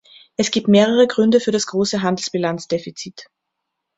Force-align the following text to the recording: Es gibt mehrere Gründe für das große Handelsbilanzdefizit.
Es 0.35 0.49
gibt 0.49 0.67
mehrere 0.67 1.05
Gründe 1.05 1.39
für 1.39 1.51
das 1.51 1.67
große 1.67 2.01
Handelsbilanzdefizit. 2.01 3.25